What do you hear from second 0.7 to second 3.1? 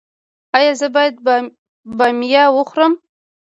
زه باید بامیه وخورم؟